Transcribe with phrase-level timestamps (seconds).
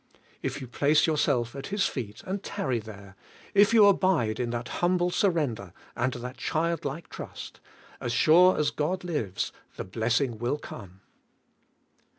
[0.41, 3.15] If you place yourself at His feet, and tarry there;
[3.53, 7.59] if you abide in that humble surrender and that childlike trust,
[7.99, 11.01] as sure as God lives the blessing will come.